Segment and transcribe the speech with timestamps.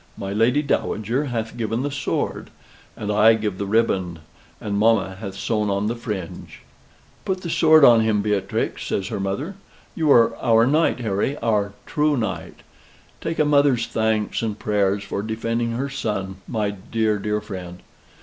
[0.17, 2.49] "My Lady Dowager hath given the sword;
[2.97, 4.17] and I give the ribbon,
[4.59, 6.61] and mamma hath sewn on the fringe."
[7.23, 9.53] "Put the sword on him, Beatrix," says her mother.
[9.93, 12.61] "You are our knight, Harry our true knight.
[13.21, 17.83] Take a mother's thanks and prayers for defending her son, my dear, dear friend."